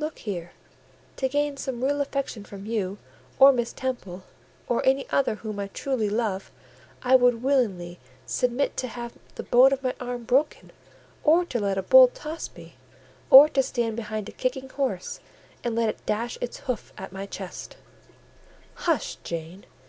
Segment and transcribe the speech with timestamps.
[0.00, 0.54] Look here;
[1.18, 2.98] to gain some real affection from you,
[3.38, 4.24] or Miss Temple,
[4.66, 6.50] or any other whom I truly love,
[7.02, 10.72] I would willingly submit to have the bone of my arm broken,
[11.22, 12.74] or to let a bull toss me,
[13.30, 15.20] or to stand behind a kicking horse,
[15.62, 17.76] and let it dash its hoof at my chest—"
[18.82, 19.64] "Hush, Jane!